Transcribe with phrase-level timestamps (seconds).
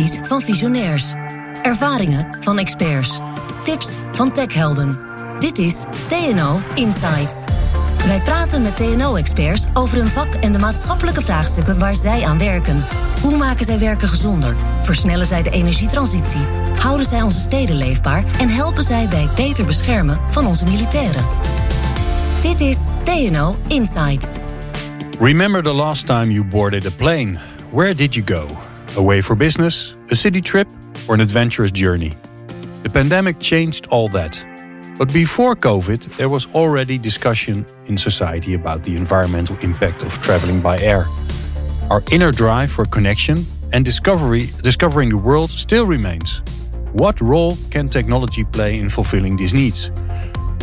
[0.00, 1.12] Van visionairs.
[1.62, 3.20] Ervaringen van experts.
[3.62, 4.98] Tips van techhelden.
[5.38, 7.44] Dit is TNO Insights.
[8.06, 12.86] Wij praten met TNO-experts over hun vak en de maatschappelijke vraagstukken waar zij aan werken.
[13.20, 14.56] Hoe maken zij werken gezonder?
[14.82, 16.46] Versnellen zij de energietransitie?
[16.78, 18.24] Houden zij onze steden leefbaar?
[18.40, 21.24] En helpen zij bij het beter beschermen van onze militairen?
[22.40, 24.36] Dit is TNO Insights.
[25.20, 27.38] Remember the last time you boarded a plane?
[27.70, 28.71] Where did you go?
[28.96, 30.68] Away for business, a city trip,
[31.08, 32.14] or an adventurous journey?
[32.82, 34.44] The pandemic changed all that.
[34.98, 40.60] But before COVID, there was already discussion in society about the environmental impact of traveling
[40.60, 41.06] by air.
[41.88, 46.42] Our inner drive for connection and discovery, discovering the world still remains.
[46.92, 49.90] What role can technology play in fulfilling these needs?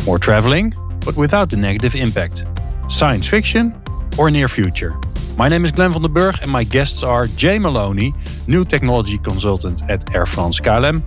[0.06, 0.72] More traveling,
[1.04, 2.44] but without the negative impact.
[2.88, 3.74] Science fiction
[4.16, 4.92] or near future?
[5.40, 8.12] My name is Glenn van den Burg and my guests are Jay Maloney,
[8.46, 11.00] new technology consultant at Air France KLM,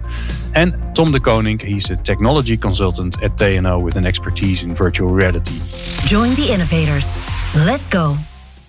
[0.55, 5.11] and Tom de Koning, he's a technology consultant at TNO with an expertise in virtual
[5.11, 5.59] reality.
[6.07, 7.15] Join the innovators.
[7.53, 8.17] Let's go.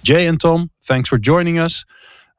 [0.03, 1.87] Jay and Tom, thanks for joining us.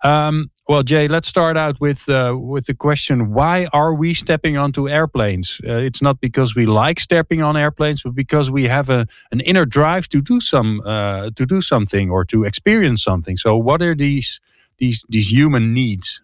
[0.03, 4.57] Um, well, Jae, let's start out with uh, with the question: Why are we stepping
[4.57, 5.61] onto airplanes?
[5.63, 9.41] Uh, it's not because we like stepping on airplanes, but because we have a an
[9.41, 13.37] inner drive to do some uh, to do something or to experience something.
[13.37, 14.41] So, what are these
[14.79, 16.21] these these human needs?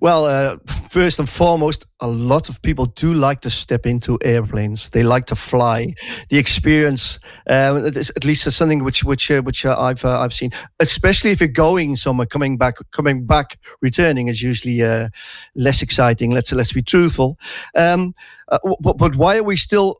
[0.00, 0.56] Well, uh,
[0.90, 4.90] first and foremost, a lot of people do like to step into airplanes.
[4.90, 5.94] They like to fly.
[6.28, 7.18] The experience,
[7.48, 10.50] um, at least, is something which which uh, which uh, I've uh, I've seen.
[10.78, 15.08] Especially if you're going somewhere, coming back, coming back, returning is usually uh,
[15.56, 16.30] less exciting.
[16.30, 17.36] Let's let's be truthful.
[17.74, 18.14] Um,
[18.48, 19.96] uh, but, but why are we still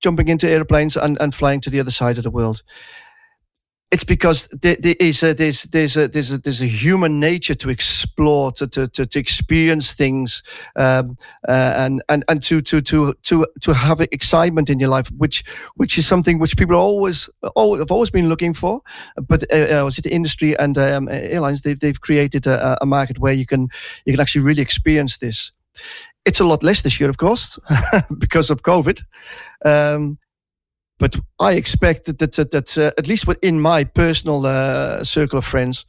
[0.00, 2.62] jumping into airplanes and, and flying to the other side of the world?
[3.92, 7.54] It's because there, there is a, there's there's a there's a there's a human nature
[7.54, 10.42] to explore to to to, to experience things
[10.74, 11.16] um,
[11.48, 15.44] uh, and and and to to to to to have excitement in your life which
[15.76, 18.80] which is something which people always always have always been looking for.
[19.16, 21.62] But uh, uh, the industry and um, airlines?
[21.62, 23.68] They've they've created a, a market where you can
[24.04, 25.52] you can actually really experience this.
[26.24, 27.58] It's a lot less this year, of course,
[28.18, 29.02] because of COVID.
[29.64, 30.18] Um,
[30.98, 35.44] but I expect that, that, that uh, at least within my personal uh, circle of
[35.44, 35.84] friends,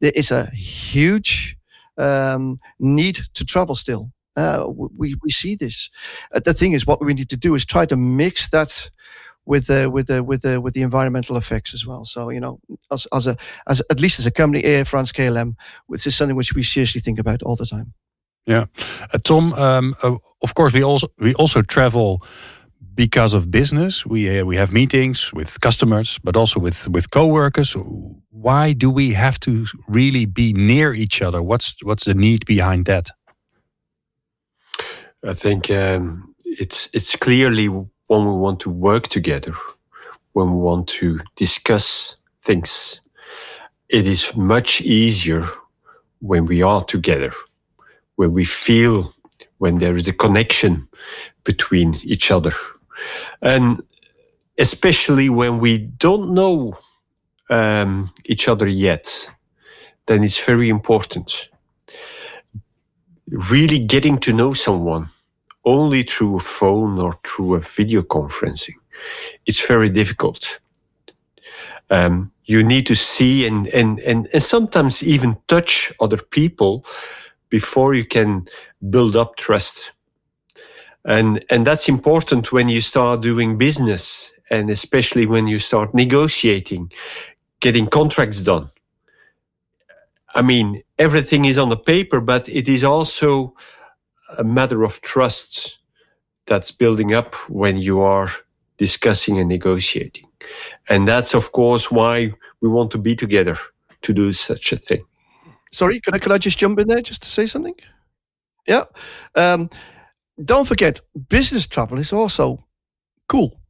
[0.00, 1.56] there is a huge
[1.98, 4.12] um, need to travel still.
[4.36, 5.90] Uh, we, we see this.
[6.34, 8.90] Uh, the thing is, what we need to do is try to mix that
[9.46, 12.04] with uh, with uh, with uh, with the environmental effects as well.
[12.04, 15.54] So you know, as as a as at least as a company, Air France KLM,
[15.86, 17.94] which is something which we seriously think about all the time.
[18.44, 18.66] Yeah,
[19.12, 19.54] uh, Tom.
[19.54, 22.22] Um, uh, of course, we also we also travel
[22.96, 24.06] because of business.
[24.06, 27.76] We uh, we have meetings with customers, but also with with coworkers.
[28.30, 31.42] Why do we have to really be near each other?
[31.42, 33.10] What's what's the need behind that?
[35.24, 39.54] I think um, it's it's clearly when we want to work together,
[40.32, 43.00] when we want to discuss things.
[43.88, 45.48] It is much easier
[46.20, 47.32] when we are together,
[48.16, 49.12] when we feel
[49.58, 50.88] when there is a connection
[51.44, 52.52] between each other
[53.42, 53.82] and
[54.58, 56.76] especially when we don't know
[57.50, 59.30] um, each other yet,
[60.06, 61.48] then it's very important.
[63.50, 65.08] Really getting to know someone
[65.64, 68.76] only through a phone or through a video conferencing,
[69.46, 70.60] it's very difficult.
[71.90, 76.84] Um, you need to see and, and, and, and sometimes even touch other people
[77.48, 78.46] before you can
[78.90, 79.92] build up trust
[81.06, 86.92] and and that's important when you start doing business and especially when you start negotiating
[87.60, 88.70] getting contracts done.
[90.34, 93.54] I mean everything is on the paper but it is also
[94.36, 95.78] a matter of trust
[96.46, 98.30] that's building up when you are
[98.76, 100.26] discussing and negotiating.
[100.88, 103.56] And that's of course why we want to be together
[104.02, 105.04] to do such a thing.
[105.72, 107.74] Sorry can i, can I just jump in there just to say something?
[108.66, 108.84] Yeah.
[109.36, 109.70] Um,
[110.44, 112.64] don't forget, business travel is also
[113.28, 113.60] cool.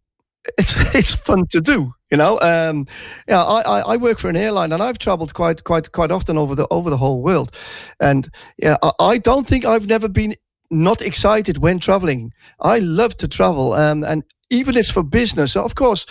[0.58, 2.38] It's it's fun to do, you know.
[2.40, 2.86] Um,
[3.28, 6.54] yeah, I, I work for an airline, and I've travelled quite quite quite often over
[6.54, 7.54] the over the whole world,
[8.00, 8.28] and
[8.58, 10.34] yeah, I, I don't think I've never been
[10.70, 12.32] not excited when traveling.
[12.60, 15.56] I love to travel, um, and even it's for business.
[15.56, 16.06] Of course,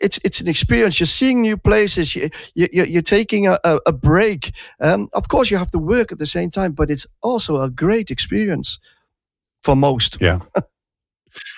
[0.00, 0.98] it's it's an experience.
[0.98, 2.16] You're seeing new places.
[2.16, 4.52] You, you you're taking a, a break.
[4.80, 7.70] Um, of course, you have to work at the same time, but it's also a
[7.70, 8.78] great experience
[9.62, 10.18] for most.
[10.20, 10.40] Yeah.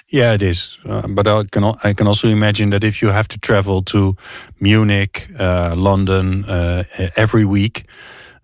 [0.08, 0.78] Yeah, it is.
[0.86, 4.16] Uh, but I can I can also imagine that if you have to travel to
[4.60, 6.84] Munich, uh, London uh,
[7.16, 7.86] every week,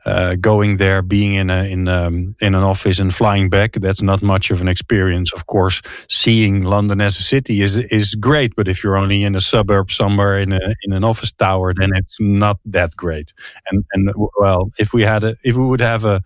[0.07, 3.73] uh, going there, being in a in um, in an office and flying back.
[3.75, 5.33] That's not much of an experience.
[5.33, 9.37] Of course, seeing London as a city is is great, but if you're only in
[9.37, 13.33] a suburb somewhere in a in an office tower, then it's not that great.
[13.71, 16.23] And and well, if we had a if we would have a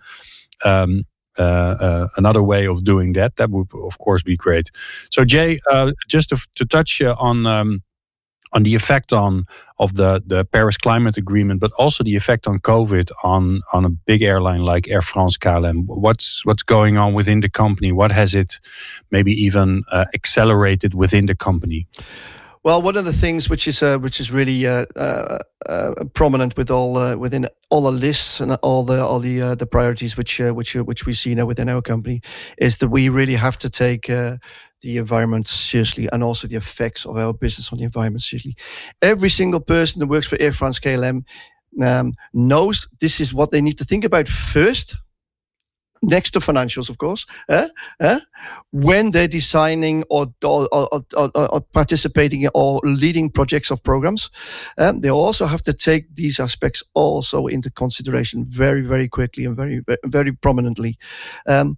[0.64, 1.04] um,
[1.36, 4.70] another way of doing that, that would of course be great.
[5.10, 7.82] So Jae, uh, just to, to touch on um,
[8.54, 9.46] on the effect on
[9.78, 13.90] of the the Paris Climate Agreement, but also the effect on COVID on on a
[13.90, 15.84] big airline like Air France KLM.
[15.86, 17.92] What's what's going on within the company?
[17.92, 18.60] What has it
[19.10, 21.86] maybe even uh, accelerated within the company?
[22.64, 25.38] Well, one of the things which is uh, which is really uh, uh,
[25.68, 29.54] uh prominent with all uh, within all the lists and all the all the uh,
[29.54, 32.22] the priorities which which which we see now within our company
[32.56, 37.18] is that we really have to take the environment seriously and also the effects of
[37.18, 38.56] our business on the environment seriously.
[39.02, 41.22] Every single person that works for Air France KLM
[41.82, 44.96] um, knows this is what they need to think about first
[46.06, 47.68] next to financials, of course, eh?
[48.00, 48.20] Eh?
[48.72, 54.30] when they're designing or, or, or, or, participating or leading projects of programs,
[54.78, 59.56] um, they also have to take these aspects also into consideration very, very quickly and
[59.56, 60.98] very, very prominently.
[61.46, 61.76] Um,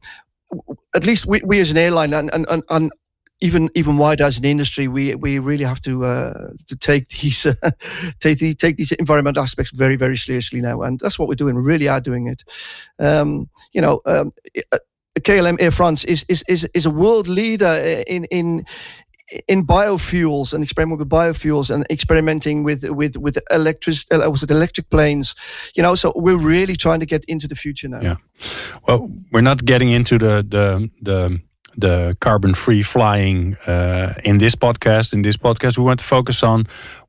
[0.94, 2.92] at least we, we as an airline and, and, and
[3.40, 7.46] even even wider as an industry, we we really have to uh, to take these
[7.46, 7.54] uh,
[8.20, 11.54] take the, take these environmental aspects very very seriously now, and that's what we're doing.
[11.54, 12.42] We really are doing it.
[12.98, 14.32] Um, you know, um,
[14.72, 14.78] uh,
[15.20, 18.64] KLM Air France is is is is a world leader in in
[19.48, 24.50] in biofuels and experimenting with biofuels and experimenting with with with electric uh, was it
[24.50, 25.34] electric planes
[25.74, 28.16] you know so we're really trying to get into the future now yeah
[28.86, 31.40] well we're not getting into the the the
[31.76, 35.12] the carbon free flying uh, in this podcast.
[35.12, 36.66] In this podcast, we want to focus on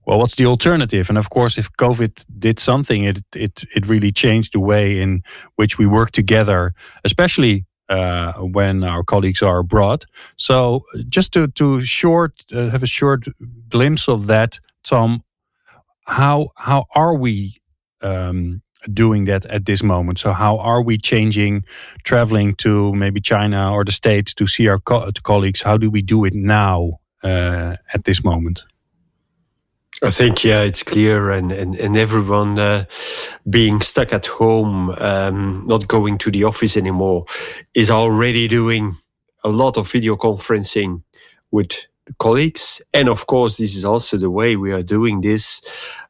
[0.08, 1.10] well, what's the alternative?
[1.10, 5.22] And of course, if COVID did something, it it it really changed the way in
[5.58, 6.74] which we work together,
[7.04, 10.06] especially uh, when our colleagues are abroad.
[10.38, 13.26] So, just to to short uh, have a short
[13.70, 15.22] glimpse of that, Tom.
[16.06, 17.58] How how are we
[18.02, 18.62] um,
[18.94, 20.20] doing that at this moment.
[20.20, 21.64] So, how are we changing
[22.04, 25.62] traveling to maybe China or the States to see our co colleagues?
[25.62, 28.66] How do we do it now uh, at this moment?
[30.04, 32.86] I think yeah, it's clear, and and, and everyone uh,
[33.50, 37.26] being stuck at home, um, not going to the office anymore,
[37.74, 38.96] is already doing
[39.44, 41.02] a lot of video conferencing
[41.50, 41.72] with
[42.20, 45.62] colleagues, and of course, this is also the way we are doing this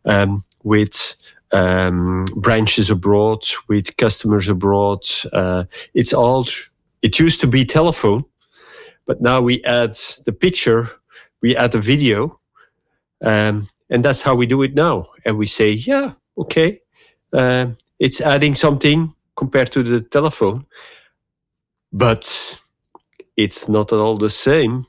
[0.03, 1.15] um, with
[1.51, 5.03] um, branches abroad, with customers abroad.
[5.33, 6.47] Uh, it's all,
[7.01, 8.25] it used to be telephone,
[9.05, 9.95] but now we add
[10.25, 10.89] the picture,
[11.41, 12.39] we add the video,
[13.23, 15.07] um, and that's how we do it now.
[15.25, 16.81] And we say, yeah, okay,
[17.33, 17.67] uh,
[17.99, 20.65] it's adding something compared to the telephone,
[21.93, 22.61] but
[23.37, 24.85] it's not at all the same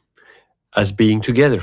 [0.77, 1.63] as being together.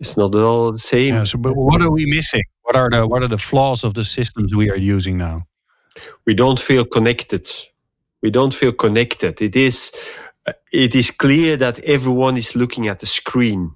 [0.00, 1.14] It's not at all the same.
[1.14, 2.42] Yeah, so, but what are we missing?
[2.72, 5.46] What are the what are the flaws of the systems we are using now?
[6.24, 7.46] We don't feel connected.
[8.22, 9.42] We don't feel connected.
[9.42, 9.92] It is
[10.72, 13.74] it is clear that everyone is looking at the screen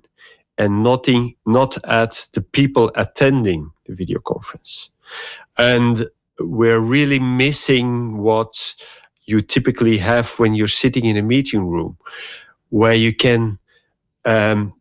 [0.57, 4.89] and nothing not at the people attending the video conference.
[5.59, 6.07] And
[6.41, 8.75] we're really missing what
[9.27, 11.99] you typically have when you're sitting in a meeting room,
[12.71, 13.59] where you can
[14.25, 14.73] um,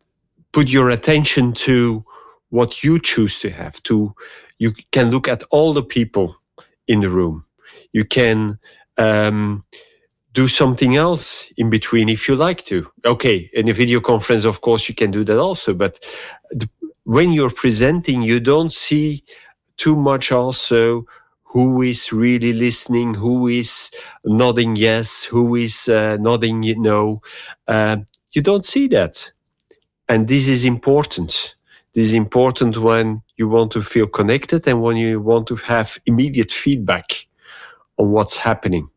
[0.52, 2.02] put your attention to
[2.50, 4.14] what you choose to have to
[4.58, 6.34] you can look at all the people
[6.86, 7.44] in the room.
[7.92, 8.58] You can
[8.96, 9.64] um,
[10.32, 12.90] do something else in between if you like to.
[13.04, 15.98] Okay in a video conference of course you can do that also but
[16.50, 16.68] the,
[17.04, 19.22] when you're presenting you don't see
[19.76, 21.04] too much also
[21.42, 23.90] who is really listening who is
[24.24, 27.22] nodding yes who is uh, nodding no.
[27.68, 27.98] Uh,
[28.32, 29.32] you don't see that.
[30.08, 31.55] And this is important
[31.96, 35.98] this is important when you want to feel connected and when you want to have
[36.04, 37.26] immediate feedback
[37.96, 38.90] on what's happening.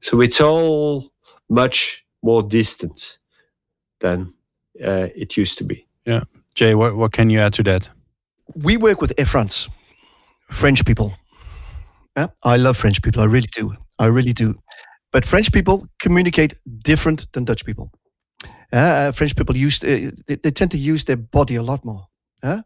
[0.00, 1.12] So it's all
[1.50, 3.18] much more distant
[4.00, 4.32] than
[4.82, 5.86] uh, it used to be.
[6.06, 6.22] Yeah.
[6.54, 7.90] Jae, what, what can you add to that?
[8.54, 9.68] We work with Air France,
[10.48, 11.12] French people.
[12.16, 13.20] Yeah, I love French people.
[13.20, 13.74] I really do.
[13.98, 14.58] I really do.
[15.10, 17.92] But French people communicate different than Dutch people.
[18.72, 22.06] Uh, French people use uh, they, they, tend to use their body a lot more.
[22.42, 22.62] Uh,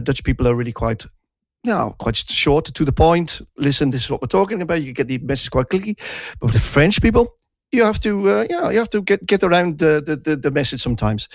[0.00, 1.06] Dutch people are really quite
[1.66, 3.40] you quite short to the point.
[3.56, 4.82] Listen, this is what we're talking about.
[4.82, 5.96] You get the message quite quickly.
[6.40, 7.34] But with French people,
[7.72, 10.36] you have to, uh, you know, you have to get get around the, the, the,
[10.36, 11.28] the message sometimes.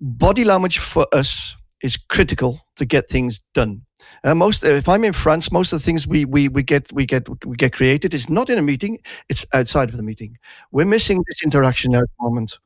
[0.00, 3.82] Body language for us is critical to get things done.
[4.24, 7.04] Uh, most, if I'm in France, most of the things we, we, we get we
[7.04, 10.38] get we get created is not in a meeting; it's outside of the meeting.
[10.72, 12.58] We're missing this interaction at the moment.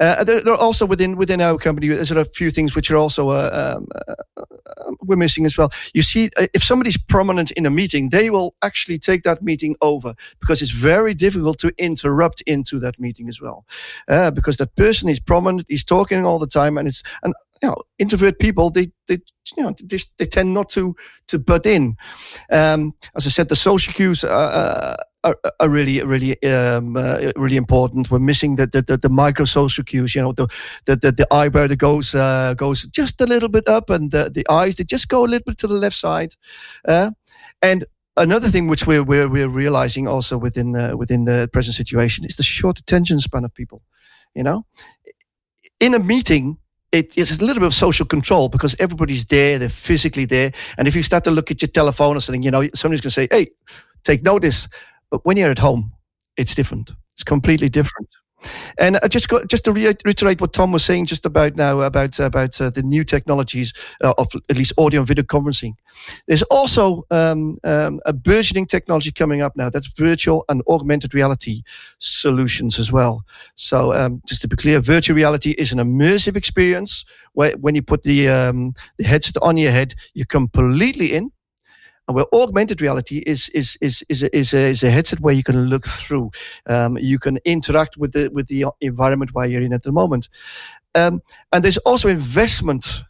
[0.00, 3.30] Uh, there, are also within within our company, there's a few things which are also
[3.30, 5.70] uh, um, uh, uh, we're missing as well.
[5.94, 9.76] You see, uh, if somebody's prominent in a meeting, they will actually take that meeting
[9.80, 13.64] over because it's very difficult to interrupt into that meeting as well,
[14.08, 17.68] uh, because that person is prominent, he's talking all the time, and it's and you
[17.68, 19.18] know introvert people they they
[19.56, 20.94] you know they, they tend not to
[21.26, 21.96] to butt in.
[22.50, 24.24] Um, as I said, the social cues.
[24.24, 24.96] Uh,
[25.28, 28.10] are, are really really um, uh, really important.
[28.10, 30.14] We're missing the the, the, the micro social cues.
[30.14, 30.48] You know, the
[30.86, 34.30] the, the, the eyebrow that goes uh, goes just a little bit up, and the,
[34.30, 36.34] the eyes that just go a little bit to the left side.
[36.86, 37.10] Uh,
[37.62, 37.84] and
[38.16, 42.36] another thing which we're we're, we're realizing also within uh, within the present situation is
[42.36, 43.82] the short attention span of people.
[44.34, 44.66] You know,
[45.80, 46.58] in a meeting.
[46.90, 50.52] it's a little bit of social control because everybody's there, they're physically there.
[50.78, 53.10] And if you start to look at your telephone or something, you know, somebody's to
[53.10, 53.48] say, hey,
[54.04, 54.68] take notice.
[55.10, 55.92] But when you're at home,
[56.36, 56.92] it's different.
[57.12, 58.08] It's completely different.
[58.78, 62.18] And I just got just to reiterate what Tom was saying just about now about
[62.20, 63.72] about uh, the new technologies
[64.02, 65.74] uh, of at least audio and video conferencing.
[66.26, 69.70] There's also um, um, a burgeoning technology coming up now.
[69.70, 71.62] That's virtual and augmented reality
[71.98, 73.24] solutions as well.
[73.56, 77.82] So um, just to be clear, virtual reality is an immersive experience where when you
[77.82, 81.32] put the um, the headset on your head, you're completely in
[82.08, 85.42] where augmented reality is is is is a, is a, is a headset where you
[85.42, 86.30] can look through,
[86.66, 90.28] um, you can interact with the with the environment where you're in at the moment,
[90.94, 91.20] um,
[91.52, 93.04] and there's also investment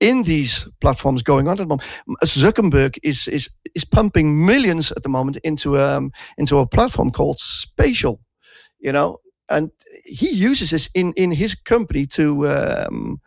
[0.00, 1.88] in these platforms going on at the moment.
[2.24, 7.38] Zuckerberg is is is pumping millions at the moment into um into a platform called
[7.38, 8.20] Spatial,
[8.78, 9.70] you know, and
[10.04, 13.20] he uses this in in his company to um,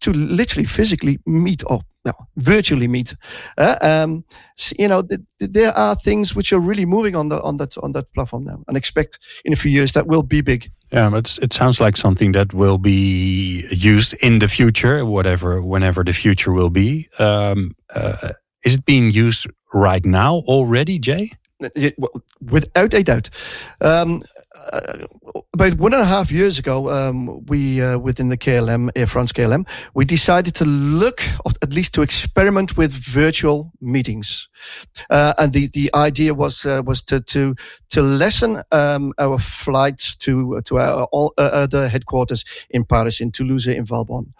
[0.00, 3.14] to literally physically meet or well, virtually meet.
[3.58, 4.24] Uh, um,
[4.78, 7.76] you know, th- th- there are things which are really moving on the on that
[7.78, 10.70] on that platform now, and expect in a few years that will be big.
[10.92, 16.02] Yeah, but it sounds like something that will be used in the future, whatever, whenever
[16.02, 17.08] the future will be.
[17.18, 18.32] Um, uh,
[18.64, 21.30] is it being used right now already, Jae?
[22.40, 23.30] Without a doubt.
[23.80, 24.20] Um,
[24.72, 25.06] uh,
[25.54, 29.32] about one and a half years ago, um, we uh, within the KLM Air France
[29.32, 31.22] KLM, we decided to look,
[31.62, 34.48] at least to experiment with virtual meetings,
[35.10, 37.54] uh, and the the idea was uh, was to to
[37.90, 43.30] to lessen um, our flights to to our all, uh, other headquarters in Paris, in
[43.30, 44.32] Toulouse, in Valbonne.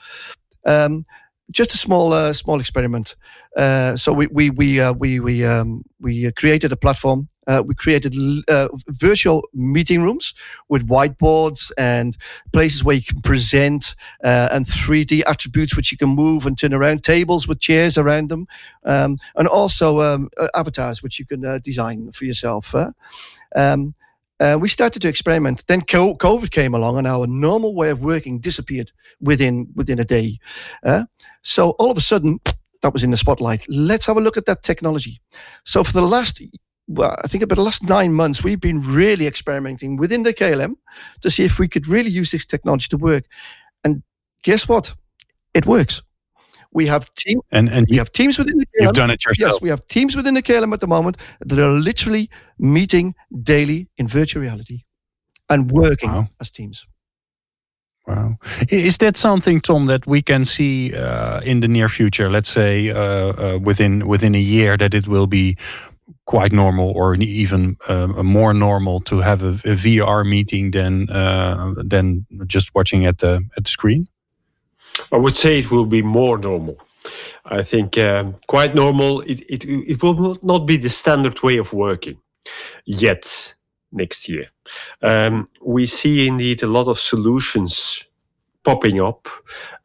[0.67, 1.05] Um,
[1.51, 3.17] just a small uh, small experiment.
[3.57, 7.29] Uh, so we we we uh, we we um, we created a platform.
[7.47, 8.15] Uh, we created
[8.49, 10.35] uh, virtual meeting rooms
[10.69, 12.17] with whiteboards and
[12.53, 16.73] places where you can present uh, and 3D attributes which you can move and turn
[16.73, 17.03] around.
[17.03, 18.47] Tables with chairs around them,
[18.85, 22.75] um, and also um, avatars which you can design for yourself.
[23.57, 23.95] Um,
[24.41, 25.67] uh, we started to experiment.
[25.67, 28.91] Then COVID came along, and our normal way of working disappeared
[29.21, 30.39] within within a day.
[30.83, 31.05] Uh,
[31.43, 32.41] so all of a sudden,
[32.83, 33.67] that was in the spotlight.
[33.69, 35.21] Let's have a look at that technology.
[35.65, 36.41] So for the last,
[36.87, 40.75] well, I think about the last nine months, we've been really experimenting within the KLM
[41.21, 43.25] to see if we could really use this technology to work.
[43.85, 44.03] And
[44.43, 44.95] guess what?
[45.55, 46.03] It works.
[46.73, 48.83] We have team and and we have teams within the KLM.
[48.83, 49.55] You've done it yourself.
[49.55, 53.89] Yes, we have teams within the KLM at the moment that are literally meeting daily
[53.99, 54.85] in virtual reality
[55.49, 56.29] and working wow.
[56.41, 56.87] as teams.
[58.11, 58.39] Wow.
[58.69, 62.29] Is that something, Tom, that we can see uh, in the near future?
[62.29, 65.57] Let's say uh, uh, within within a year, that it will be
[66.25, 71.73] quite normal, or even uh, more normal, to have a, a VR meeting than uh,
[71.77, 74.09] than just watching at the at the screen.
[75.13, 76.77] I would say it will be more normal.
[77.45, 79.21] I think um, quite normal.
[79.21, 82.19] It, it it will not be the standard way of working
[82.87, 83.55] yet
[83.93, 84.47] next year.
[85.03, 88.05] Um, we see indeed a lot of solutions
[88.65, 89.29] popping up,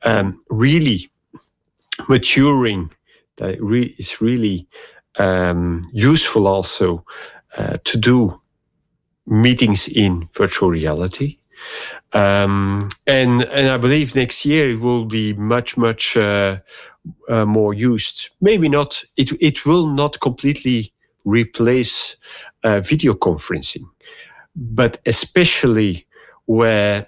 [0.04, 1.10] um, really
[2.08, 2.92] maturing.
[3.38, 4.68] That re- is really
[5.18, 7.06] um, useful also
[7.58, 8.42] uh, to do
[9.26, 11.38] meetings in virtual reality.
[12.14, 16.60] Um, and and I believe next year it will be much much uh,
[17.30, 18.30] uh, more used.
[18.40, 19.04] Maybe not.
[19.18, 20.94] It it will not completely
[21.26, 22.16] replace
[22.64, 23.84] uh, video conferencing,
[24.56, 26.08] but especially
[26.46, 27.08] where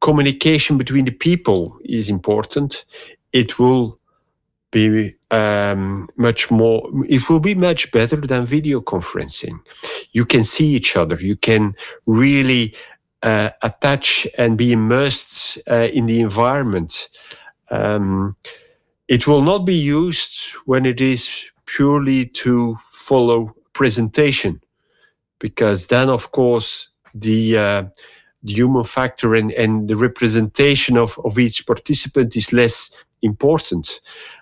[0.00, 2.84] communication between the people is important,
[3.32, 3.98] it will
[4.70, 9.58] be um, much more, it will be much better than video conferencing.
[10.12, 11.16] You can see each other.
[11.16, 11.74] You can
[12.06, 12.74] really
[13.22, 17.08] uh, attach and be immersed uh, in the environment.
[17.70, 18.36] Um,
[19.08, 21.28] it will not be used when it is
[21.64, 24.60] purely to follow presentation,
[25.38, 27.84] because then, of course, the uh,
[28.42, 32.90] the human factor and, and the representation of, of each participant is less
[33.22, 34.00] important.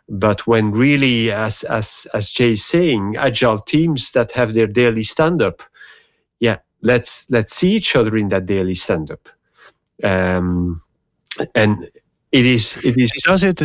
[0.09, 5.05] But when really, as as as Jae is saying, agile teams that have their daily
[5.05, 5.63] stand up,
[6.41, 9.29] yeah, let's let's see each other in that daily stand up.
[10.03, 10.83] Um,
[11.55, 11.89] and
[12.31, 13.63] it is it is does it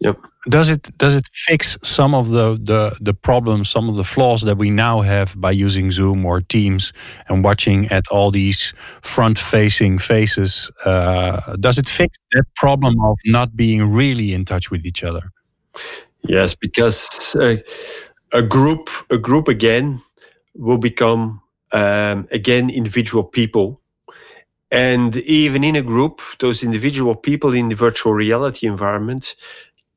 [0.00, 0.18] yep.
[0.48, 4.42] Does it does it fix some of the, the the problems some of the flaws
[4.42, 6.92] that we now have by using zoom or teams
[7.28, 8.72] and watching at all these
[9.02, 10.70] front facing faces?
[10.84, 15.32] Uh, does it fix that problem of not being really in touch with each other?
[16.28, 17.56] Yes because uh,
[18.32, 20.00] a group a group again
[20.54, 23.80] will become um, again individual people.
[24.72, 29.36] And even in a group, those individual people in the virtual reality environment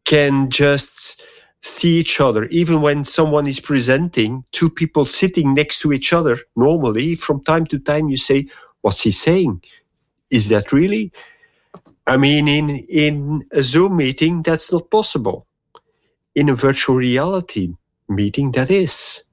[0.10, 1.22] can just
[1.62, 2.46] see each other.
[2.46, 7.66] Even when someone is presenting, two people sitting next to each other, normally, from time
[7.68, 8.48] to time, you say,
[8.82, 9.62] What's he saying?
[10.32, 11.12] Is that really?
[12.08, 15.48] I mean, in, in a Zoom meeting, that's not possible.
[16.34, 17.76] In a virtual reality
[18.08, 19.24] meeting, that is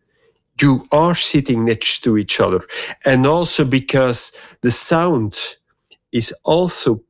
[0.61, 2.66] you are sitting next to each other.
[3.04, 5.38] And also because the sound
[6.12, 7.02] is also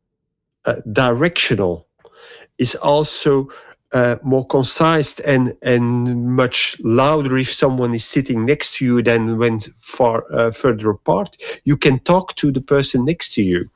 [0.66, 1.85] uh, directional,
[2.58, 3.48] is also
[3.92, 9.38] uh, more concise and, and much louder if someone is sitting next to you than
[9.38, 11.36] when far uh, further apart.
[11.64, 13.70] You can talk to the person next to you.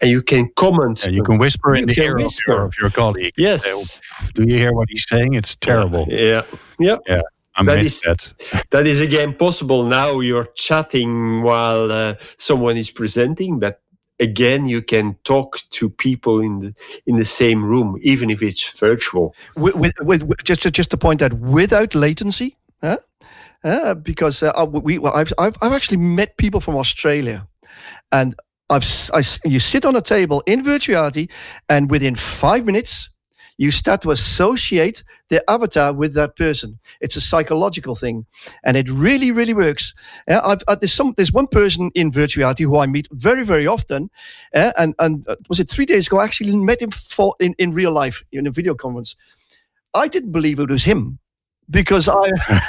[0.00, 1.04] And you can comment.
[1.04, 3.34] And you can whisper in the ear of your, of your, colleague.
[3.36, 4.00] Yes.
[4.34, 5.34] Do you hear what he's saying?
[5.34, 6.06] It's terrible.
[6.08, 6.42] Yeah.
[6.78, 6.98] Yeah.
[7.08, 7.22] Yeah.
[7.56, 8.32] I that is that.
[8.70, 10.20] that is again possible now.
[10.20, 13.80] You're chatting while uh, someone is presenting, but
[14.20, 16.74] again you can talk to people in the
[17.06, 19.34] in the same room, even if it's virtual.
[19.56, 22.98] With, with, with just to, just to point out, without latency, huh?
[23.64, 27.46] Uh, because uh, we well, I've, I've I've actually met people from Australia,
[28.12, 28.34] and
[28.70, 31.28] I've I, you sit on a table in virtuality,
[31.68, 33.10] and within five minutes
[33.58, 36.78] you start to associate the avatar with that person.
[37.00, 38.24] It's a psychological thing,
[38.64, 39.94] and it really, really works.
[40.28, 44.10] Uh, there's some there's one person in virtuality who I meet very, very often,
[44.54, 46.18] and and uh, was it three days ago?
[46.18, 49.16] I actually met him for in, in real life in a video conference.
[49.94, 51.18] I didn't believe it was him
[51.70, 52.30] because I.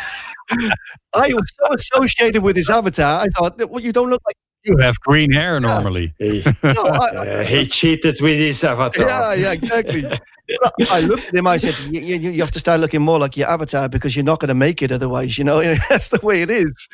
[1.13, 3.21] I was so associated with his avatar.
[3.21, 4.35] I thought, well, you don't look like
[4.69, 6.13] you have green hair normally.
[6.17, 9.07] He, no, I, uh, he cheated with his avatar.
[9.07, 10.05] Yeah, yeah, exactly.
[10.89, 11.47] I looked at him.
[11.47, 14.25] I said, you, you, you, have to start looking more like your avatar because you're
[14.25, 15.37] not going to make it otherwise.
[15.37, 16.87] You know, that's the way it is.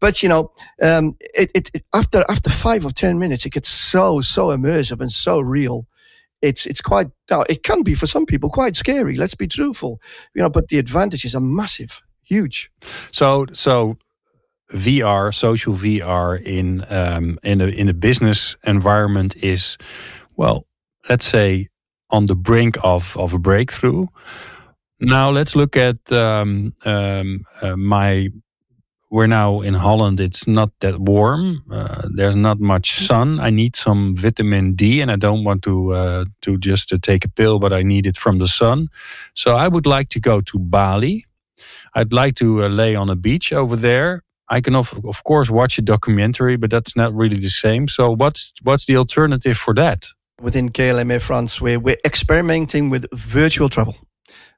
[0.00, 3.68] But you know, um, it, it, it, after after five or ten minutes, it gets
[3.68, 5.86] so so immersive and so real.
[6.42, 7.08] It's it's quite.
[7.48, 9.16] It can be for some people quite scary.
[9.16, 10.00] Let's be truthful.
[10.34, 12.70] You know, but the advantages are massive, huge.
[13.12, 13.96] So so
[14.72, 19.76] VR, social VR in um, in a in a business environment is,
[20.36, 20.66] well,
[21.08, 21.68] let's say
[22.10, 24.06] on the brink of of a breakthrough.
[25.00, 28.28] Now let's look at um, um, uh, my.
[29.10, 30.18] We're now in Holland.
[30.18, 31.62] It's not that warm.
[31.70, 33.38] Uh, there's not much sun.
[33.38, 37.24] I need some vitamin D, and I don't want to uh, to just to take
[37.24, 38.88] a pill, but I need it from the sun.
[39.34, 41.26] So I would like to go to Bali.
[41.94, 45.50] I'd like to uh, lay on a beach over there I can of, of course
[45.50, 47.88] watch a documentary, but that's not really the same.
[47.88, 50.06] So what's what's the alternative for that?
[50.40, 53.96] Within KLM France, we're, we're experimenting with virtual travel.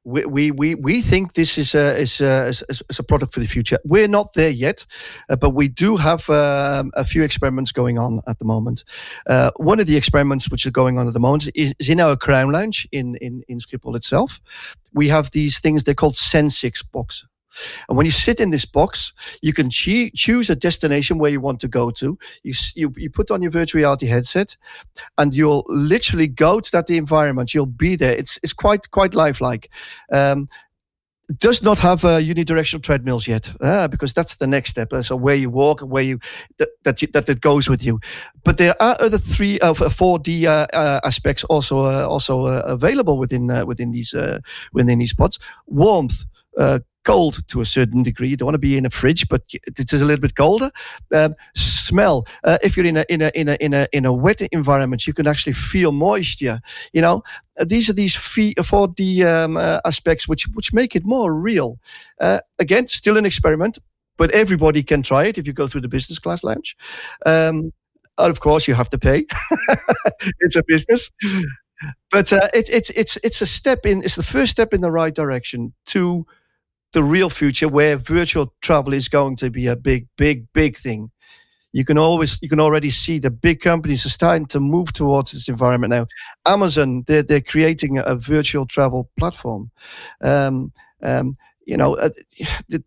[0.04, 3.46] We, we, we, we think this is a, is, a, is a product for the
[3.46, 3.76] future.
[3.84, 4.86] We're not there yet,
[5.28, 8.84] uh, but we do have uh, a few experiments going on at the moment.
[9.26, 12.00] Uh, one of the experiments which are going on at the moment is, is in
[12.00, 14.40] our Crown Lounge in, in, in Schiphol itself.
[14.94, 17.26] We have these things, they're called Sensiks box
[17.88, 21.40] and when you sit in this box, you can che- choose a destination where you
[21.40, 22.18] want to go to.
[22.42, 24.56] You, you, you put on your virtual reality headset
[25.18, 27.54] and you'll literally go to that environment.
[27.54, 28.14] You'll be there.
[28.14, 29.70] It's, it's quite, quite lifelike.
[30.12, 30.48] Um,
[31.38, 34.92] does not have uh, unidirectional treadmills yet uh, because that's the next step.
[34.92, 36.20] Uh, so where you walk, where you
[36.58, 37.98] that that, you, that, goes with you.
[38.44, 43.48] But there are other three, uh, four D uh, uh, aspects also also available within
[43.66, 44.14] within these
[44.72, 45.38] within these pods.
[45.66, 46.24] Warmth,
[47.06, 48.28] cold to a certain degree.
[48.28, 50.70] You don't want to be in a fridge, but it is a little bit colder.
[51.14, 51.34] Um,
[51.86, 52.26] smell.
[52.44, 55.06] Uh, if you're in a in a in a in a in a wet environment,
[55.06, 56.60] you can actually feel moisture.
[56.92, 57.22] You know,
[57.58, 61.78] uh, these are these four D um, uh, aspects which which make it more real.
[62.20, 63.78] Uh, again, still an experiment,
[64.16, 66.76] but everybody can try it if you go through the business class lounge.
[67.24, 67.72] Um,
[68.18, 69.26] of course, you have to pay.
[70.40, 71.10] it's a business.
[72.10, 74.02] but uh, it, it's it's it's a step in.
[74.02, 76.26] It's the first step in the right direction to
[76.96, 81.10] the real future, where virtual travel is going to be a big, big, big thing.
[81.74, 85.32] You can always you can already see the big companies are starting to move towards
[85.32, 86.06] this environment now.
[86.46, 89.70] Amazon they're they're creating a virtual travel platform.
[90.22, 92.08] Um, um, you know, uh,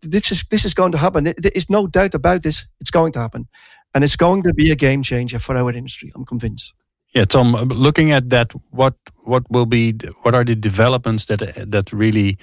[0.02, 1.22] this is this is going to happen.
[1.22, 2.66] There is no doubt about this.
[2.80, 3.46] It's going to happen,
[3.94, 6.10] and it's going to be a game changer for our industry.
[6.16, 6.74] I'm convinced.
[7.14, 7.54] Yeah, Tom.
[7.54, 8.94] Uh, looking at that, what
[9.24, 12.38] what will be what are the developments that that really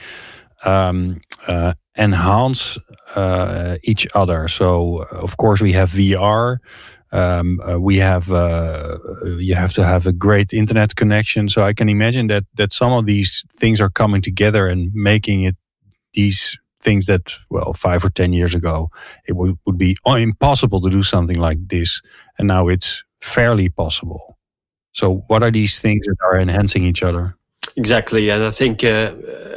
[0.66, 2.78] um, uh, enhance
[3.16, 4.48] uh, each other?
[4.48, 6.60] So, of course, we have VR.
[7.14, 8.98] Um, uh, we have uh,
[9.38, 11.48] you have to have a great internet connection.
[11.48, 15.44] So I can imagine that that some of these things are coming together and making
[15.44, 15.56] it
[16.14, 18.90] these things that well five or ten years ago
[19.28, 22.02] it would, would be impossible to do something like this,
[22.40, 24.38] and now it's fairly possible.
[24.94, 27.37] So, what are these things that are enhancing each other?
[27.78, 29.14] Exactly, and I think uh,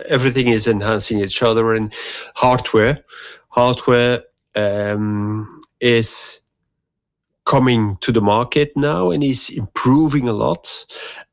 [0.08, 1.72] everything is enhancing each other.
[1.72, 1.92] And
[2.34, 3.02] hardware,
[3.48, 6.42] hardware um, is
[7.46, 10.84] coming to the market now and is improving a lot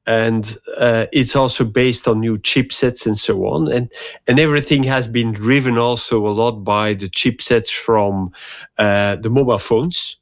[0.08, 3.92] and uh, it's also based on new chipsets and so on and
[4.26, 8.32] and everything has been driven also a lot by the chipsets from
[8.78, 10.17] uh, the mobile phones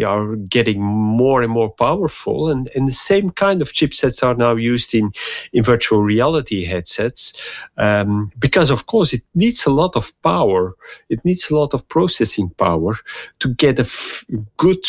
[0.00, 4.34] they are getting more and more powerful and, and the same kind of chipsets are
[4.34, 5.12] now used in,
[5.52, 7.34] in virtual reality headsets
[7.76, 10.74] um, because of course it needs a lot of power
[11.10, 12.96] it needs a lot of processing power
[13.40, 14.24] to get a f-
[14.56, 14.86] good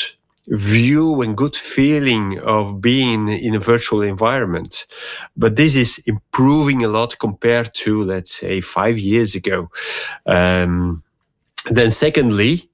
[0.47, 4.87] view and good feeling of being in a virtual environment.
[5.37, 9.69] But this is improving a lot compared to, let's say, five years ago.
[10.25, 11.03] Um,
[11.69, 12.70] then secondly,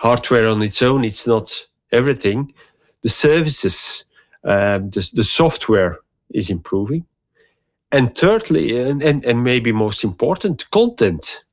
[0.00, 2.54] hardware on its own, it's not everything.
[3.02, 4.04] The services,
[4.44, 5.98] um, the, the software
[6.30, 7.04] is improving.
[7.92, 11.44] And thirdly, and, and, and maybe most important, content.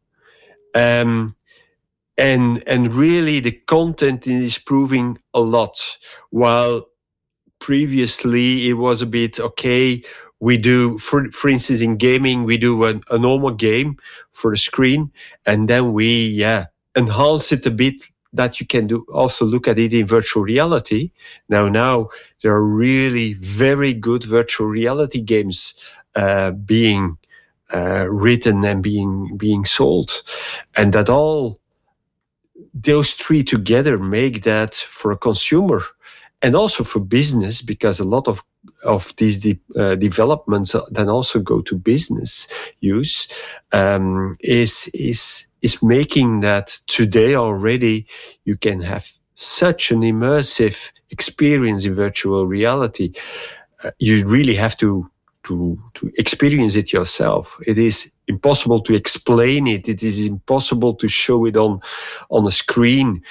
[0.73, 1.35] Um,
[2.17, 5.97] and and really the content is proving a lot
[6.29, 6.87] while
[7.59, 10.01] previously it was a bit okay
[10.39, 13.97] we do for, for instance in gaming we do a, a normal game
[14.31, 15.11] for a screen
[15.45, 19.79] and then we yeah enhance it a bit that you can do also look at
[19.79, 21.11] it in virtual reality.
[21.49, 22.09] Now, now
[22.41, 25.73] there are really very good virtual reality games
[26.15, 27.17] uh, being
[27.73, 30.23] uh, written and being being sold,
[30.75, 31.59] and that all
[32.73, 35.81] those three together make that for a consumer
[36.41, 38.43] and also for business because a lot of
[38.83, 42.47] of these de- uh, developments then also go to business
[42.79, 43.27] use
[43.71, 48.07] um, is is is making that today already
[48.43, 53.13] you can have such an immersive experience in virtual reality.
[53.83, 55.09] Uh, you really have to,
[55.43, 57.57] to, to experience it yourself.
[57.67, 59.87] It is impossible to explain it.
[59.87, 61.81] It is impossible to show it on,
[62.29, 63.21] on a screen.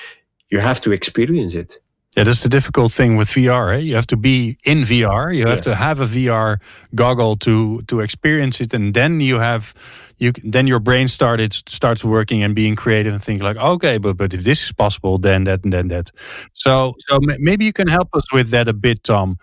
[0.51, 1.79] You have to experience it.
[2.17, 3.75] Yeah, that's the difficult thing with VR.
[3.75, 3.81] Eh?
[3.81, 5.37] You have to be in VR.
[5.37, 5.65] You have yes.
[5.65, 6.59] to have a VR
[6.95, 9.75] goggle to to experience it, and then you have
[10.17, 14.17] you then your brain started starts working and being creative and thinking like, okay, but
[14.17, 16.11] but if this is possible, then that and then that.
[16.55, 19.39] So so maybe you can help us with that a bit, Tom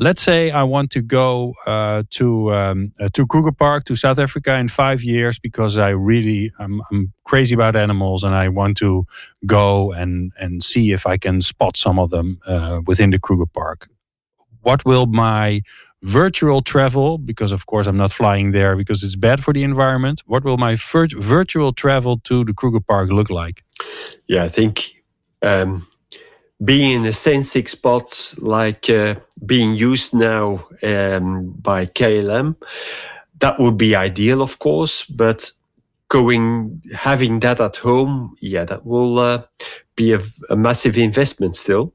[0.00, 4.18] let's say I want to go uh, to um, uh, to Kruger Park to South
[4.18, 8.76] Africa in five years because I really I'm, I'm, crazy about animals and I want
[8.78, 9.06] to
[9.46, 13.46] go and and see if I can spot some of them uh, within the Kruger
[13.46, 13.88] Park.
[14.62, 15.60] What will my
[16.02, 20.22] virtual travel because of course I'm not flying there because it's bad for the environment.
[20.26, 23.62] What will my virtual travel to the Kruger Park look like?
[24.26, 24.94] Yeah, I think
[25.42, 25.86] um,
[26.64, 28.04] being in a Sensiks pod
[28.38, 29.14] like uh,
[29.46, 32.56] being used now um, by KLM,
[33.38, 35.04] that would be ideal, of course.
[35.06, 35.50] But
[36.08, 39.42] going having that at home, yeah, that will uh,
[39.96, 40.20] be a,
[40.50, 41.94] a, massive investment still.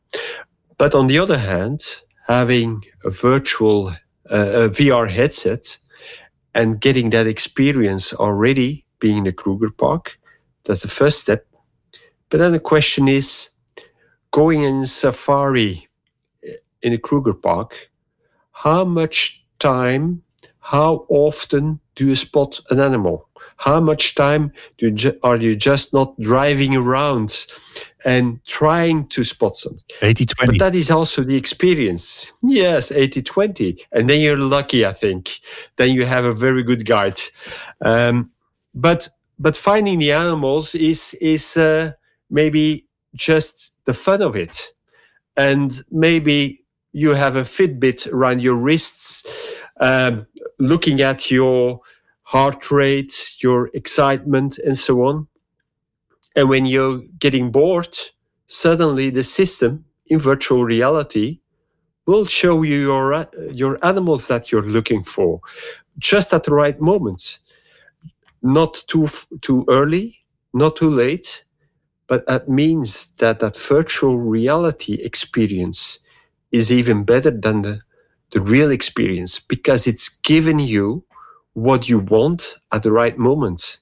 [0.78, 1.82] But on the other hand,
[2.28, 3.90] having a virtual
[4.32, 5.78] uh, a VR headset
[6.56, 10.18] and getting that experience already being in the Kruger Park,
[10.64, 11.46] that's the first step.
[12.30, 13.50] But then the question is
[14.36, 15.88] going in safari
[16.82, 17.90] in a Kruger Park,
[18.52, 20.24] how much time,
[20.60, 23.30] how often do you spot an animal?
[23.56, 27.48] How much time do you are you just not driving around
[28.04, 29.80] and trying to spot them?
[30.02, 30.52] 80 20.
[30.52, 32.34] But that is also the experience.
[32.44, 33.86] Yes, 80 20.
[33.94, 35.40] And then you're lucky, I think.
[35.78, 37.22] Then you have a very good guide.
[37.86, 38.32] Um,
[38.74, 39.08] but
[39.40, 41.94] but finding the animals is is uh,
[42.30, 44.72] maybe just the fun of it.
[45.38, 49.26] And maybe you have a Fitbit around your wrists
[49.80, 50.26] um,
[50.60, 51.82] looking at your
[52.24, 55.28] heart rate, your excitement, and so on.
[56.36, 57.98] And when you're getting bored,
[58.48, 61.40] suddenly the system in virtual reality
[62.06, 65.40] will show you your your animals that you're looking for
[65.98, 67.40] just at the right moments
[68.42, 69.08] not too
[69.42, 70.24] too early
[70.54, 71.45] not too late
[72.08, 76.00] but that means that that virtual reality experience
[76.52, 77.82] is even better than the
[78.32, 81.04] the real experience because it's given you
[81.54, 83.78] what you want at the right moment.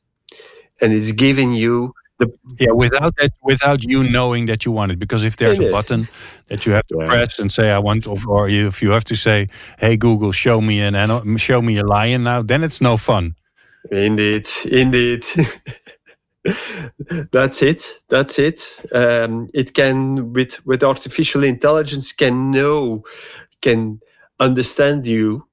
[0.81, 4.99] And it's giving you the yeah without that without you knowing that you want it.
[4.99, 6.07] Because if there's a button
[6.47, 9.47] that you have to press and say i want or if you have to say
[9.79, 13.35] hey google show me an show me a lion now then it's no fun.
[13.91, 14.47] Indeed.
[14.65, 15.25] Indeed
[17.31, 18.01] that's it.
[18.09, 18.81] That's it.
[18.93, 23.03] Um, it can with with artificial intelligence can know
[23.61, 24.01] can
[24.39, 25.47] understand you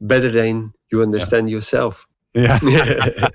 [0.00, 1.56] better than you understand yeah.
[1.56, 2.06] yourself.
[2.34, 2.58] Yeah.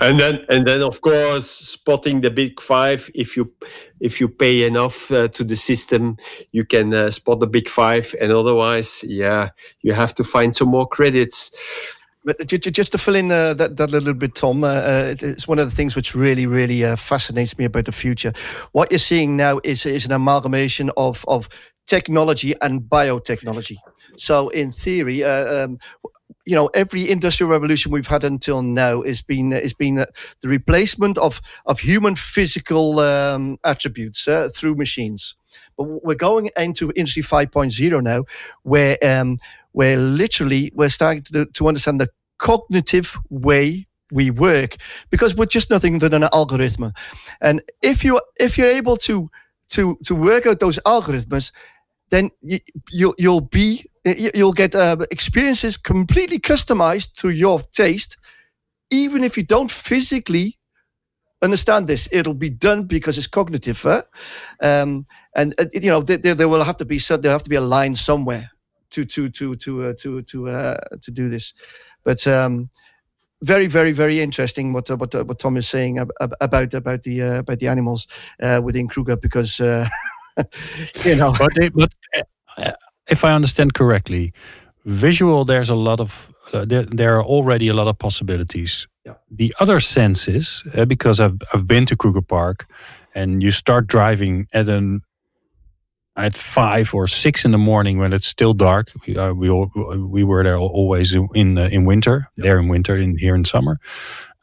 [0.00, 3.52] and then and then of course spotting the big five if you
[4.00, 6.16] if you pay enough uh, to the system
[6.52, 8.14] you can uh, spot the big five.
[8.20, 9.50] And otherwise yeah
[9.82, 11.50] you have to find some more credits
[12.24, 15.58] but just to fill in uh, that, that little bit, Tom, uh, uh, it's one
[15.58, 18.32] of the things which really, really uh, fascinates me about the future.
[18.72, 21.48] What you're seeing now is, is an amalgamation of, of
[21.86, 23.76] technology and biotechnology.
[24.16, 25.78] So, in theory, uh, um,
[26.46, 30.06] you know every industrial revolution we've had until now has been has been uh,
[30.40, 35.36] the replacement of of human physical um, attributes uh, through machines.
[35.76, 38.24] But we're going into Industry 5.0 now,
[38.62, 39.38] where um,
[39.72, 44.76] where literally we're starting to, to understand the cognitive way we work
[45.10, 46.92] because we're just nothing than an algorithm.
[47.40, 49.30] And if you if you're able to
[49.70, 51.52] to to work out those algorithms,
[52.10, 52.58] then you,
[52.90, 58.18] you'll you'll be you'll get uh, experiences completely customized to your taste,
[58.90, 60.58] even if you don't physically
[61.42, 62.08] understand this.
[62.10, 64.02] It'll be done because it's cognitive, huh?
[64.62, 67.50] um, and uh, you know there, there will have to be so there have to
[67.50, 68.50] be a line somewhere
[68.90, 71.54] to to to to uh, to to uh, to do this,
[72.04, 72.26] but.
[72.26, 72.68] Um,
[73.42, 77.38] very, very, very interesting what uh, what uh, what Tom is saying about about the
[77.38, 78.06] about the animals
[78.62, 81.32] within Kruger because you know.
[81.38, 81.90] But, they, but
[83.08, 84.34] if I understand correctly,
[84.84, 88.88] visual there's a lot of uh, there, there, are already a lot of possibilities.
[89.04, 89.14] Yeah.
[89.30, 92.66] The other senses, uh, because I've I've been to Kruger Park,
[93.14, 95.02] and you start driving at an
[96.20, 98.92] at five or six in the morning when it's still dark.
[99.06, 102.42] We uh, we all, we were there always in uh, in winter, yeah.
[102.42, 103.78] there in winter, in here in summer.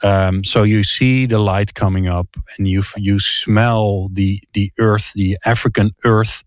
[0.03, 5.11] Um, so you see the light coming up, and you you smell the the earth,
[5.15, 6.43] the African earth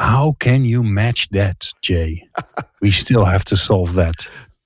[0.00, 2.22] how can you match that, Jae?
[2.80, 4.14] we still have to solve that.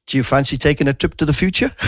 [0.07, 1.73] Do you fancy taking a trip to the future?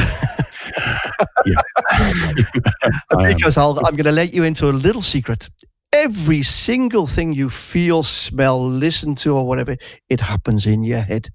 [3.29, 5.49] because i am going to let you into a little secret.
[5.92, 9.77] Every single thing you feel, smell, listen to, or whatever,
[10.09, 11.31] it happens in your head.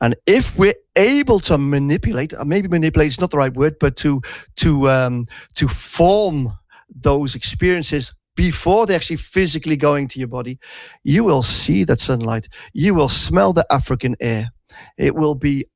[0.00, 3.96] And if we're able to manipulate, uh, maybe manipulate is not the right word, but
[3.96, 4.20] to
[4.56, 6.52] to um, to form
[6.88, 10.58] those experiences before they actually physically going to your body,
[11.04, 12.48] you will see that sunlight.
[12.72, 14.50] You will smell the African air.
[14.96, 15.66] It will be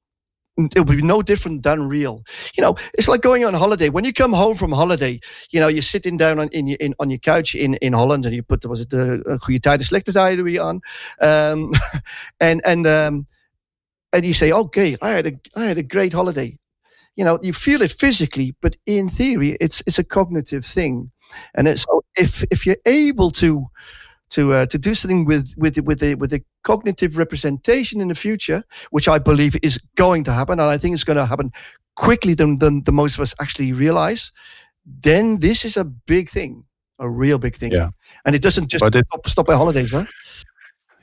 [0.57, 2.23] it will be no different than real.
[2.57, 3.89] You know, it's like going on holiday.
[3.91, 7.11] When you come home from holiday, you know, you're sitting down on in, in on
[7.11, 10.13] your couch in, in Holland and you put was it the uh, goede tijden slechte
[10.13, 10.81] tijden we on,
[11.21, 11.73] um,
[12.41, 13.27] and and um,
[14.13, 16.59] and you say, okay, I had a I had a great holiday.
[17.17, 21.13] You know, you feel it physically, but in theory, it's it's a cognitive thing.
[21.55, 23.67] And it's, so if if you're able to
[24.31, 28.15] to uh, to do something with with with the with the cognitive representation in the
[28.15, 31.53] future, which I believe is going to happen, and I think it's going to happen
[31.95, 34.33] quickly than than the most of us actually realize,
[34.85, 36.65] then this is a big thing,
[36.99, 37.73] a real big thing.
[37.73, 37.91] Yeah.
[38.25, 40.07] And it doesn't just it, stop, stop at holidays, right?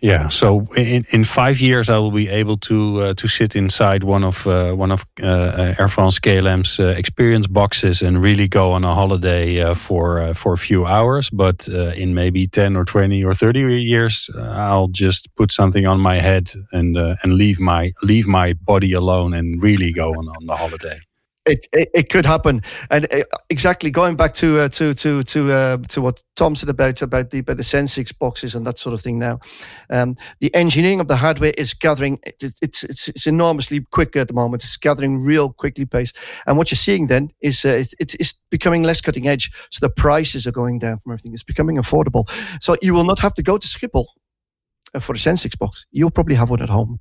[0.04, 4.04] Yeah, so in, in five years, I will be able to uh, to sit inside
[4.04, 8.50] one of uh, one of uh, uh Air France KLM's uh, experience boxes and really
[8.50, 11.30] go on a holiday uh, for for a few hours.
[11.30, 16.16] But in maybe ten or twenty or thirty years, I'll just put something on my
[16.16, 20.58] head and and leave my leave my body alone and really go on on the
[20.58, 21.00] holiday
[21.46, 25.52] it, it, it could happen, and uh, exactly going back to uh, to to to
[25.52, 28.94] uh, to what Tom said about about the about the Sensiks boxes and that sort
[28.94, 29.20] of thing.
[29.20, 29.40] Now,
[29.90, 32.20] um, the engineering of the hardware is gathering.
[32.24, 34.64] It, it's it's it's enormously quick at the moment.
[34.64, 36.14] It's gathering real quickly pace,
[36.48, 39.52] and what you're seeing then is uh, it, it's becoming less cutting edge.
[39.70, 41.34] So the prices are going down from everything.
[41.34, 42.30] It's becoming affordable.
[42.62, 44.06] So you will not have to go to Schiphol
[44.94, 45.86] uh, for a Sensiks box.
[45.92, 47.00] You'll probably have one at home.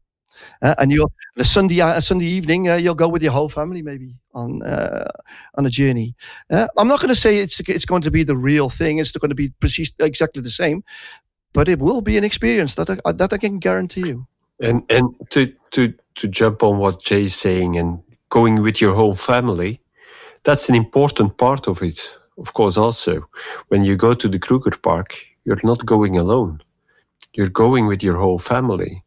[0.60, 4.14] Uh, and you'll a Sunday Sunday evening uh, you'll go with your whole family maybe
[4.34, 5.08] on uh,
[5.54, 6.14] on a journey.
[6.50, 8.98] Uh, I'm not going to say it's it's going to be the real thing.
[8.98, 10.82] It's going to be precise, exactly the same,
[11.52, 14.26] but it will be an experience that I, that I can guarantee you.
[14.60, 19.14] And and to to to jump on what Jae's saying and going with your whole
[19.14, 19.80] family,
[20.44, 22.18] that's an important part of it.
[22.38, 23.28] Of course, also
[23.68, 26.62] when you go to the Kruger Park, you're not going alone.
[27.34, 29.02] You're going with your whole family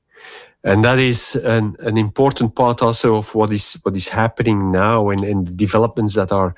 [0.65, 5.10] and that is an, an important part also of what is what is happening now
[5.10, 6.56] and, and developments that are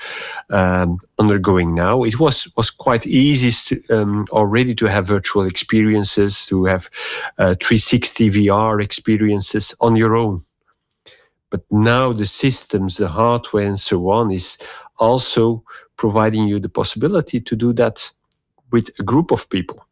[0.50, 2.04] um, undergoing now.
[2.04, 6.90] It was was quite easy to, um, already to have virtual experiences, to have
[7.38, 10.46] uh, 360 VR experiences on your own.
[11.50, 14.58] But now the systems, the hardware, and so on is
[15.00, 15.64] also
[15.98, 18.10] providing you the possibility to do that
[18.72, 19.86] with a group of people.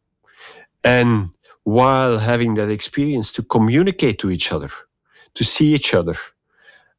[0.86, 1.32] And
[1.66, 4.70] while having that experience to communicate to each other,
[5.34, 6.16] to see each other.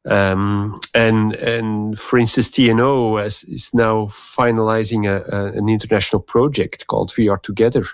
[0.05, 6.87] Um, and and for instance, TNO is, is now finalizing a, a, an international project
[6.87, 7.85] called VR Together,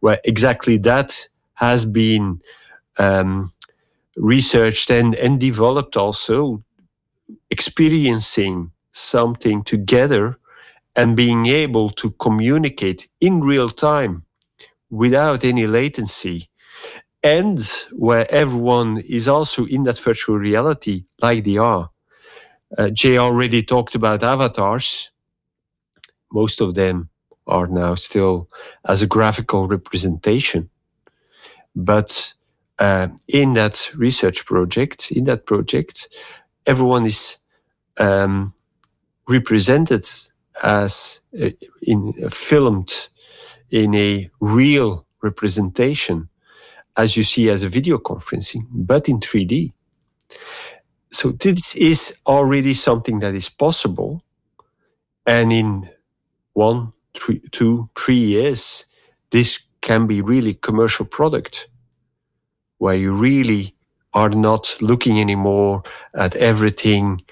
[0.00, 2.40] where exactly that has been
[2.98, 3.52] um,
[4.16, 6.62] researched and, and developed also,
[7.50, 10.38] experiencing something together
[10.96, 14.24] and being able to communicate in real time
[14.90, 16.48] without any latency
[17.22, 17.60] and
[17.92, 21.90] where everyone is also in that virtual reality like they are.
[22.78, 25.10] Uh, Jae already talked about avatars.
[26.32, 27.10] Most of them
[27.46, 28.48] are now still
[28.86, 30.70] as a graphical representation.
[31.74, 32.32] But
[32.78, 36.08] uh, in that research project, in that project,
[36.66, 37.36] everyone is
[37.98, 38.54] um,
[39.28, 40.08] represented
[40.62, 41.50] as uh,
[41.86, 43.08] in filmed
[43.70, 46.28] in a real representation
[46.96, 49.72] as you see as a video conferencing, but in 3D.
[51.10, 54.22] So this is already something that is possible.
[55.26, 55.90] And in
[56.54, 58.86] one, three, two, three years,
[59.30, 61.68] this can be really commercial product
[62.78, 63.74] where you really
[64.14, 65.82] are not looking anymore
[66.14, 67.22] at everything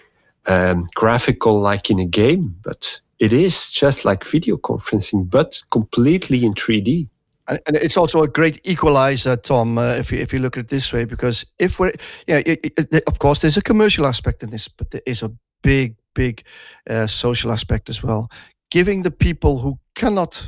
[0.47, 6.45] um, graphical like in a game, but it is just like video conferencing, but completely
[6.45, 7.09] in 3D.
[7.49, 10.69] And, it's also a great equalizer, Tom, uh, if you if you look at it
[10.69, 11.93] this way, because if we're,
[12.27, 15.33] yeah, it, it, of course, there's a commercial aspect in this, but there is a
[15.63, 16.45] big, big
[16.91, 18.29] uh, social aspect as well.
[18.71, 20.47] Giving the people who cannot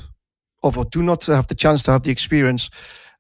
[0.63, 2.69] or do not have the chance to have the experience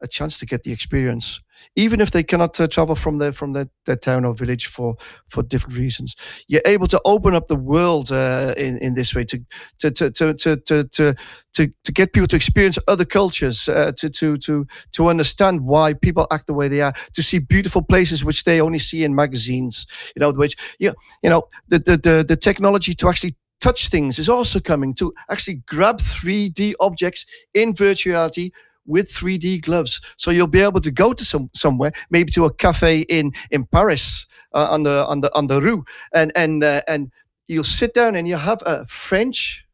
[0.02, 1.40] a chance to get the experience
[1.76, 4.96] even if they cannot uh, travel from their from their, their town or village for
[5.28, 6.14] for different reasons.
[6.48, 9.38] You're able to open up the world uh, in in this way to
[9.78, 11.14] to to to to to
[11.52, 15.92] to, to, get people to experience other cultures, uh, to to to to understand why
[15.92, 19.14] people act the way they are, to see beautiful places which they only see in
[19.14, 19.86] magazines.
[20.14, 24.18] You know, which you you know the the the, the technology to actually touch things
[24.18, 28.52] is also coming to actually grab 3D objects in virtuality
[28.90, 30.00] with 3D gloves.
[30.16, 33.64] So you'll be able to go to some somewhere, maybe to a cafe in in
[33.66, 37.10] Paris uh, on the on the on the rue, and and uh, and
[37.48, 39.64] you'll sit down and you'll have a French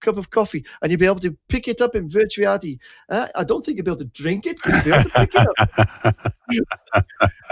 [0.00, 2.78] cup of coffee, and you'll be able to pick it up in virtuality.
[3.08, 5.34] Uh, I don't think you'll be able to drink it, you'll be able to pick
[5.34, 6.32] it up.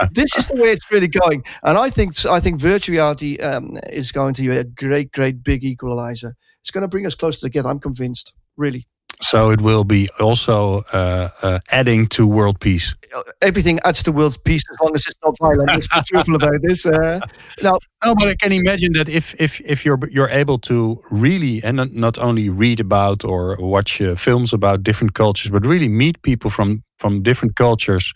[0.11, 4.11] this is the way it's really going, and I think I think virtuality um, is
[4.11, 6.35] going to be a great, great big equalizer.
[6.61, 7.69] It's going to bring us closer together.
[7.69, 8.85] I'm convinced, really.
[9.21, 12.95] So it will be also uh, uh, adding to world peace.
[13.41, 15.67] Everything adds to world peace as long as it's not violent.
[15.67, 16.85] Let's be truthful about this.
[16.85, 17.19] Uh,
[17.61, 21.61] now, no, but I can imagine that if if if you're you're able to really
[21.63, 25.89] and not, not only read about or watch uh, films about different cultures, but really
[25.89, 28.13] meet people from from different cultures,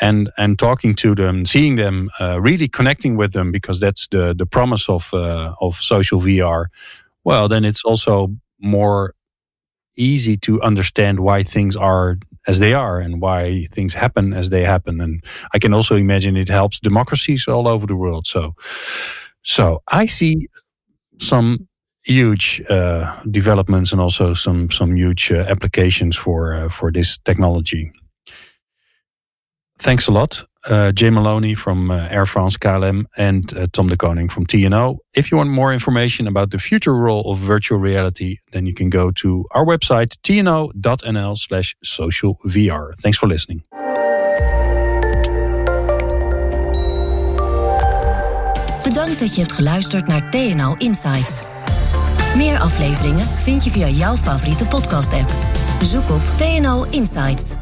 [0.00, 4.34] and and talking to them, seeing them, uh, really connecting with them, because that's the
[4.34, 6.66] the promise of uh, of social VR.
[7.24, 9.14] Well, then it's also more
[10.00, 14.64] easy to understand why things are as they are and why things happen as they
[14.64, 15.00] happen.
[15.00, 15.22] And
[15.54, 18.26] I can also imagine it helps democracies all over the world.
[18.26, 18.54] So,
[19.42, 20.48] so I see
[21.18, 21.68] some
[22.02, 27.92] huge uh, developments and also some some huge uh, applications for uh, for this technology.
[29.78, 33.96] Thanks a lot uh, Jay Maloney from uh, Air France KLM and uh, Tom de
[33.96, 34.98] Koning from TNO.
[35.14, 38.90] If you want more information about the future role of virtual reality, then you can
[38.90, 42.94] go to our website tno.nl slash social VR.
[43.00, 43.62] Thanks for listening.
[48.82, 51.42] Bedankt dat je hebt geluisterd naar TNO Insights.
[52.36, 55.30] Meer afleveringen vind je via jouw favoriete podcast app.
[55.82, 57.56] Zoek op TNO Insights.